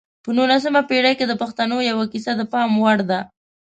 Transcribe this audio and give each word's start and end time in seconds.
په 0.23 0.29
نولسمه 0.37 0.81
پېړۍ 0.89 1.13
کې 1.19 1.25
د 1.27 1.33
پښتنو 1.41 1.77
یوه 1.89 2.05
کیسه 2.11 2.31
د 2.35 2.41
پام 2.53 2.71
وړ 2.83 2.97
ده. 3.09 3.19